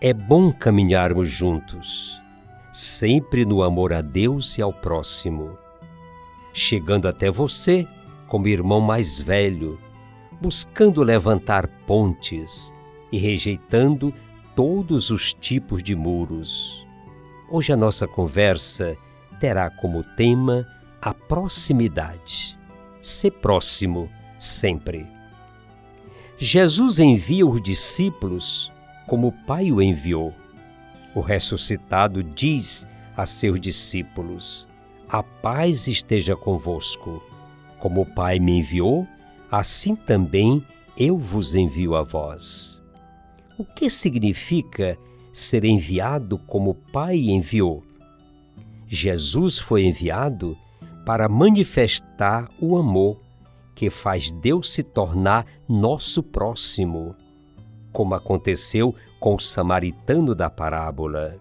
é 0.00 0.12
bom 0.12 0.52
caminharmos 0.52 1.28
juntos, 1.28 2.22
sempre 2.72 3.44
no 3.44 3.64
amor 3.64 3.92
a 3.92 4.00
Deus 4.00 4.56
e 4.56 4.62
ao 4.62 4.72
próximo, 4.72 5.58
chegando 6.52 7.08
até 7.08 7.28
você 7.30 7.84
como 8.28 8.46
irmão 8.46 8.80
mais 8.80 9.20
velho, 9.20 9.76
buscando 10.40 11.02
levantar 11.02 11.66
pontes 11.84 12.72
e 13.10 13.18
rejeitando 13.18 14.14
todos 14.54 15.10
os 15.10 15.32
tipos 15.32 15.82
de 15.82 15.96
muros. 15.96 16.86
Hoje 17.50 17.72
a 17.72 17.76
nossa 17.76 18.06
conversa 18.06 18.96
terá 19.40 19.68
como 19.68 20.04
tema 20.04 20.64
a 21.02 21.12
proximidade. 21.12 22.56
Ser 23.00 23.32
próximo 23.32 24.08
sempre. 24.38 25.04
Jesus 26.36 27.00
envia 27.00 27.44
os 27.44 27.60
discípulos 27.60 28.72
como 29.08 29.28
o 29.28 29.32
Pai 29.32 29.72
o 29.72 29.82
enviou. 29.82 30.32
O 31.14 31.20
ressuscitado 31.20 32.22
diz 32.22 32.86
a 33.16 33.26
seus 33.26 33.60
discípulos: 33.60 34.68
A 35.08 35.22
paz 35.22 35.88
esteja 35.88 36.36
convosco. 36.36 37.20
Como 37.80 38.02
o 38.02 38.06
Pai 38.06 38.38
me 38.38 38.58
enviou, 38.58 39.06
assim 39.50 39.96
também 39.96 40.64
eu 40.96 41.16
vos 41.16 41.54
envio 41.54 41.96
a 41.96 42.02
vós. 42.02 42.80
O 43.56 43.64
que 43.64 43.88
significa 43.88 44.96
ser 45.32 45.64
enviado 45.64 46.38
como 46.38 46.70
o 46.70 46.74
Pai 46.74 47.16
enviou? 47.16 47.82
Jesus 48.86 49.58
foi 49.58 49.84
enviado 49.84 50.56
para 51.04 51.28
manifestar 51.28 52.48
o 52.60 52.76
amor 52.76 53.20
que 53.74 53.90
faz 53.90 54.30
Deus 54.30 54.72
se 54.72 54.82
tornar 54.82 55.46
nosso 55.68 56.22
próximo, 56.22 57.14
como 57.92 58.14
aconteceu 58.14 58.94
com 59.18 59.34
o 59.34 59.40
samaritano 59.40 60.34
da 60.34 60.48
parábola. 60.48 61.36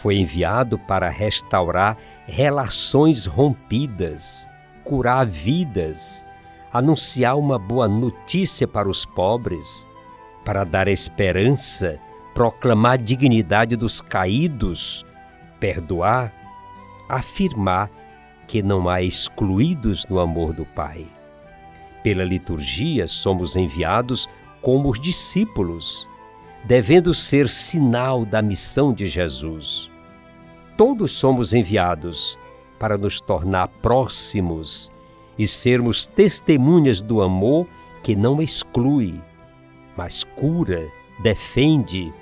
Foi 0.00 0.16
enviado 0.16 0.78
para 0.78 1.08
restaurar 1.08 1.96
relações 2.26 3.26
rompidas, 3.26 4.48
curar 4.84 5.26
vidas, 5.26 6.24
anunciar 6.72 7.36
uma 7.36 7.58
boa 7.58 7.88
notícia 7.88 8.66
para 8.66 8.88
os 8.88 9.04
pobres, 9.04 9.88
para 10.44 10.64
dar 10.64 10.88
esperança, 10.88 11.98
proclamar 12.34 12.92
a 12.92 12.96
dignidade 12.96 13.76
dos 13.76 14.00
caídos, 14.00 15.04
perdoar, 15.58 16.32
afirmar 17.08 17.90
que 18.46 18.62
não 18.62 18.88
há 18.88 19.02
excluídos 19.02 20.06
no 20.06 20.20
amor 20.20 20.52
do 20.52 20.64
Pai. 20.64 21.06
Pela 22.02 22.24
liturgia, 22.24 23.06
somos 23.06 23.56
enviados 23.56 24.28
como 24.60 24.90
os 24.90 25.00
discípulos, 25.00 26.08
devendo 26.64 27.14
ser 27.14 27.48
sinal 27.48 28.24
da 28.24 28.42
missão 28.42 28.92
de 28.92 29.06
Jesus. 29.06 29.90
Todos 30.76 31.12
somos 31.12 31.52
enviados 31.52 32.38
para 32.78 32.96
nos 32.96 33.20
tornar 33.20 33.68
próximos 33.82 34.90
e 35.38 35.46
sermos 35.46 36.06
testemunhas 36.06 37.00
do 37.00 37.22
amor 37.22 37.66
que 38.02 38.14
não 38.14 38.40
exclui, 38.40 39.20
mas 39.96 40.24
cura, 40.24 40.86
defende, 41.22 42.12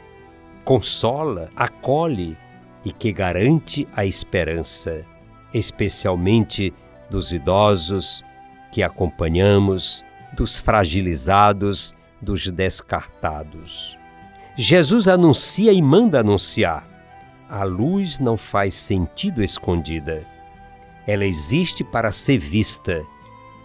consola, 0.64 1.50
acolhe 1.54 2.36
e 2.84 2.92
que 2.92 3.12
garante 3.12 3.86
a 3.94 4.04
esperança, 4.04 5.04
especialmente 5.52 6.72
dos 7.10 7.32
idosos 7.32 8.24
que 8.72 8.82
acompanhamos, 8.82 10.04
dos 10.34 10.58
fragilizados, 10.58 11.94
dos 12.20 12.50
descartados. 12.50 13.96
Jesus 14.56 15.06
anuncia 15.06 15.72
e 15.72 15.82
manda 15.82 16.20
anunciar. 16.20 16.88
A 17.48 17.62
luz 17.62 18.18
não 18.18 18.36
faz 18.36 18.74
sentido 18.74 19.42
escondida. 19.42 20.26
Ela 21.06 21.24
existe 21.24 21.84
para 21.84 22.10
ser 22.10 22.38
vista 22.38 23.04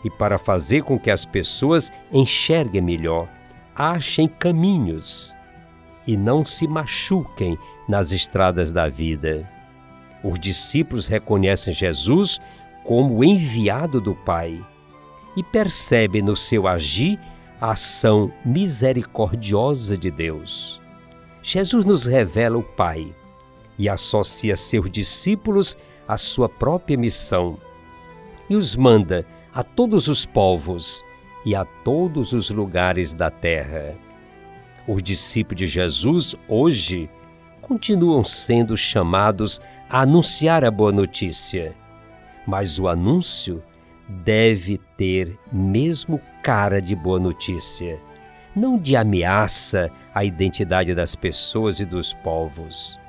e 0.04 0.10
para 0.10 0.38
fazer 0.38 0.84
com 0.84 1.00
que 1.00 1.10
as 1.10 1.26
pessoas 1.26 1.92
enxerguem 2.12 2.82
melhor, 2.82 3.28
achem 3.76 4.28
caminhos 4.28 5.36
e 6.06 6.18
não 6.18 6.46
se 6.46 6.68
machuquem 6.68 7.58
nas 7.88 8.12
estradas 8.12 8.72
da 8.72 8.88
vida. 8.88 9.50
Os 10.24 10.40
discípulos 10.40 11.08
reconhecem 11.08 11.74
Jesus 11.74 12.40
como 12.84 13.18
o 13.18 13.24
enviado 13.24 14.02
do 14.02 14.14
Pai 14.14 14.64
e 15.36 15.44
percebem 15.44 16.22
no 16.22 16.36
seu 16.36 16.68
agir 16.68 17.20
a 17.62 17.72
ação 17.72 18.34
misericordiosa 18.44 19.96
de 19.96 20.10
Deus. 20.10 20.82
Jesus 21.44 21.86
nos 21.86 22.08
revela 22.08 22.58
o 22.58 22.64
Pai 22.64 23.16
e 23.78 23.88
associa 23.88 24.56
seus 24.56 24.90
discípulos 24.90 25.78
à 26.08 26.18
sua 26.18 26.50
própria 26.50 26.98
missão 26.98 27.60
e 28.50 28.56
os 28.56 28.76
manda 28.76 29.26
a 29.54 29.64
todos 29.64 30.08
os 30.08 30.26
povos 30.26 31.06
e 31.46 31.56
a 31.56 31.64
todos 31.64 32.34
os 32.34 32.50
lugares 32.50 33.14
da 33.14 33.30
terra. 33.30 33.96
Os 34.88 35.02
discípulos 35.04 35.60
de 35.60 35.68
Jesus 35.68 36.36
hoje 36.48 37.10
continuam 37.62 38.24
sendo 38.24 38.76
chamados 38.76 39.62
a 39.88 40.02
anunciar 40.02 40.66
a 40.66 40.72
boa 40.72 40.92
notícia, 40.92 41.76
mas 42.46 42.80
o 42.80 42.88
anúncio 42.88 43.64
deve 44.12 44.80
ter 44.98 45.40
mesmo 45.52 46.22
cara 46.44 46.82
de 46.82 46.96
boa 46.96 47.20
notícia, 47.20 48.00
não 48.56 48.78
de 48.78 48.96
ameaça 48.96 49.90
à 50.14 50.26
identidade 50.26 50.94
das 50.94 51.16
pessoas 51.16 51.80
e 51.80 51.86
dos 51.86 52.14
povos. 52.14 53.00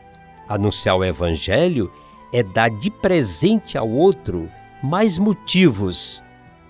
Anunciar 0.48 0.96
o 0.96 1.04
Evangelho 1.04 1.92
é 2.32 2.42
dar 2.42 2.70
de 2.70 2.91
presente 2.91 3.76
ao 3.76 3.88
outro 3.88 4.48
mais 4.82 5.18
motivos 5.18 6.22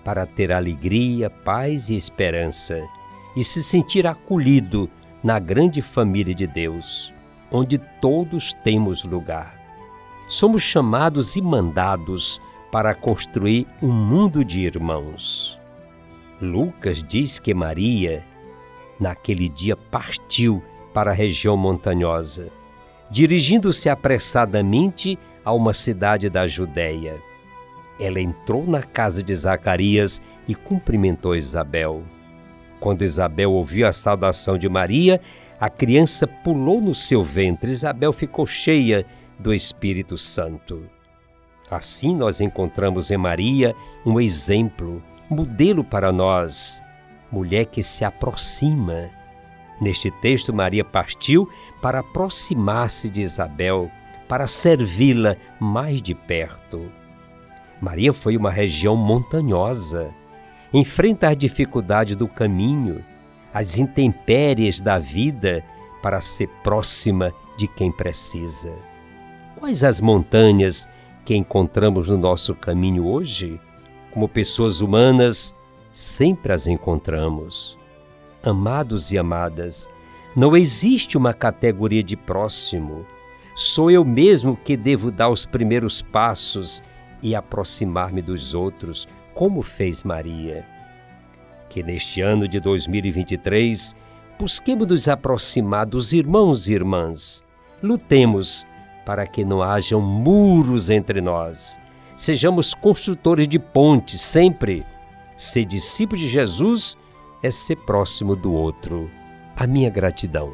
para 0.03 0.25
ter 0.25 0.51
alegria, 0.51 1.29
paz 1.29 1.89
e 1.89 1.95
esperança 1.95 2.81
e 3.35 3.43
se 3.43 3.63
sentir 3.63 4.05
acolhido 4.05 4.89
na 5.23 5.39
grande 5.39 5.81
família 5.81 6.35
de 6.35 6.45
Deus, 6.45 7.13
onde 7.49 7.77
todos 8.01 8.53
temos 8.63 9.03
lugar. 9.03 9.55
Somos 10.27 10.61
chamados 10.61 11.35
e 11.35 11.41
mandados 11.41 12.41
para 12.73 12.95
construir 12.95 13.67
um 13.83 13.91
mundo 13.91 14.43
de 14.43 14.61
irmãos. 14.61 15.59
Lucas 16.41 17.03
diz 17.07 17.37
que 17.37 17.53
Maria, 17.53 18.25
naquele 18.99 19.47
dia, 19.47 19.77
partiu 19.77 20.59
para 20.91 21.11
a 21.11 21.13
região 21.13 21.55
montanhosa, 21.55 22.47
dirigindo-se 23.11 23.89
apressadamente 23.89 25.19
a 25.45 25.53
uma 25.53 25.71
cidade 25.71 26.31
da 26.31 26.47
Judéia. 26.47 27.21
Ela 27.99 28.19
entrou 28.19 28.65
na 28.65 28.81
casa 28.81 29.21
de 29.21 29.35
Zacarias 29.35 30.19
e 30.47 30.55
cumprimentou 30.55 31.35
Isabel. 31.35 32.01
Quando 32.79 33.03
Isabel 33.03 33.51
ouviu 33.51 33.85
a 33.85 33.93
saudação 33.93 34.57
de 34.57 34.67
Maria, 34.67 35.21
a 35.59 35.69
criança 35.69 36.25
pulou 36.25 36.81
no 36.81 36.95
seu 36.95 37.23
ventre. 37.23 37.69
Isabel 37.69 38.11
ficou 38.11 38.47
cheia 38.47 39.05
do 39.37 39.53
Espírito 39.53 40.17
Santo. 40.17 40.89
Assim 41.73 42.15
nós 42.15 42.39
encontramos 42.39 43.09
em 43.09 43.17
Maria 43.17 43.75
um 44.05 44.19
exemplo, 44.19 45.01
modelo 45.27 45.83
para 45.83 46.11
nós, 46.11 46.83
mulher 47.31 47.65
que 47.65 47.81
se 47.81 48.05
aproxima. 48.05 49.09
Neste 49.81 50.11
texto, 50.11 50.53
Maria 50.53 50.85
partiu 50.85 51.49
para 51.81 51.99
aproximar-se 51.99 53.09
de 53.09 53.21
Isabel, 53.21 53.89
para 54.27 54.45
servi-la 54.45 55.35
mais 55.59 55.99
de 55.99 56.13
perto. 56.13 56.91
Maria 57.81 58.13
foi 58.13 58.37
uma 58.37 58.51
região 58.51 58.95
montanhosa, 58.95 60.13
enfrenta 60.71 61.29
as 61.29 61.37
dificuldades 61.37 62.15
do 62.15 62.27
caminho, 62.27 63.03
as 63.51 63.79
intempéries 63.79 64.79
da 64.79 64.99
vida 64.99 65.63
para 66.03 66.21
ser 66.21 66.47
próxima 66.63 67.33
de 67.57 67.67
quem 67.67 67.91
precisa. 67.91 68.71
Quais 69.57 69.83
as 69.83 69.99
montanhas 69.99 70.87
que 71.25 71.35
encontramos 71.35 72.09
no 72.09 72.17
nosso 72.17 72.53
caminho 72.53 73.07
hoje, 73.07 73.59
como 74.11 74.27
pessoas 74.27 74.81
humanas, 74.81 75.55
sempre 75.91 76.53
as 76.53 76.67
encontramos. 76.67 77.77
Amados 78.43 79.11
e 79.11 79.17
amadas, 79.17 79.89
não 80.35 80.57
existe 80.57 81.17
uma 81.17 81.33
categoria 81.33 82.03
de 82.03 82.17
próximo. 82.17 83.05
Sou 83.55 83.89
eu 83.89 84.03
mesmo 84.03 84.57
que 84.57 84.75
devo 84.75 85.11
dar 85.11 85.29
os 85.29 85.45
primeiros 85.45 86.01
passos 86.01 86.81
e 87.21 87.35
aproximar-me 87.35 88.21
dos 88.21 88.53
outros, 88.53 89.07
como 89.33 89.61
fez 89.61 90.03
Maria. 90.03 90.65
Que 91.69 91.81
neste 91.81 92.21
ano 92.21 92.47
de 92.47 92.59
2023 92.59 93.95
busquemos 94.37 94.87
nos 94.87 95.07
aproximar 95.07 95.85
dos 95.85 96.11
irmãos 96.11 96.67
e 96.67 96.73
irmãs. 96.73 97.43
Lutemos 97.81 98.65
para 99.05 99.27
que 99.27 99.43
não 99.43 99.61
hajam 99.61 100.01
muros 100.01 100.89
entre 100.89 101.21
nós. 101.21 101.79
Sejamos 102.15 102.73
construtores 102.73 103.47
de 103.47 103.59
pontes 103.59 104.21
sempre. 104.21 104.85
Ser 105.35 105.65
discípulo 105.65 106.19
de 106.19 106.27
Jesus 106.27 106.95
é 107.41 107.49
ser 107.51 107.75
próximo 107.77 108.35
do 108.35 108.53
outro. 108.53 109.09
A 109.55 109.67
minha 109.67 109.89
gratidão. 109.89 110.53